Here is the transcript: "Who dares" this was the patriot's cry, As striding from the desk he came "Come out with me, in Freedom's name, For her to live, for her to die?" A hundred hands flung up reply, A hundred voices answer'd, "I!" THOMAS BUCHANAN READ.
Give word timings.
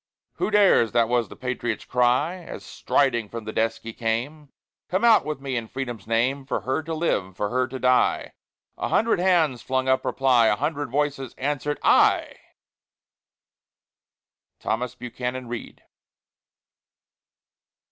"Who 0.37 0.49
dares" 0.49 0.93
this 0.93 1.05
was 1.05 1.29
the 1.29 1.35
patriot's 1.35 1.85
cry, 1.85 2.37
As 2.37 2.65
striding 2.65 3.29
from 3.29 3.43
the 3.45 3.53
desk 3.53 3.83
he 3.83 3.93
came 3.93 4.51
"Come 4.89 5.03
out 5.03 5.23
with 5.25 5.39
me, 5.39 5.55
in 5.55 5.67
Freedom's 5.67 6.07
name, 6.07 6.43
For 6.43 6.61
her 6.61 6.81
to 6.81 6.95
live, 6.95 7.37
for 7.37 7.49
her 7.51 7.67
to 7.67 7.77
die?" 7.77 8.33
A 8.79 8.87
hundred 8.87 9.19
hands 9.19 9.61
flung 9.61 9.87
up 9.87 10.03
reply, 10.03 10.47
A 10.47 10.55
hundred 10.55 10.89
voices 10.89 11.35
answer'd, 11.37 11.77
"I!" 11.83 12.35
THOMAS 14.59 14.95
BUCHANAN 14.95 15.47
READ. 15.47 15.83